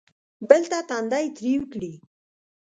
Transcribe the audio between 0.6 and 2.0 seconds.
ته تندی تریو کړي.